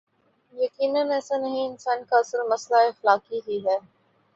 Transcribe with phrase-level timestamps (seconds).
[0.53, 3.77] یقینا ایسا نہیں انسان کا اصل مسئلہ اخلاقی ہی ہے۔